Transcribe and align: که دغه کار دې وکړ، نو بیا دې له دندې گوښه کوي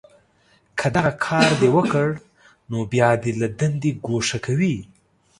که 0.77 0.87
دغه 0.95 1.11
کار 1.25 1.49
دې 1.61 1.69
وکړ، 1.75 2.07
نو 2.69 2.77
بیا 2.91 3.09
دې 3.23 3.31
له 3.41 3.47
دندې 3.59 3.91
گوښه 4.05 4.37
کوي 4.45 4.75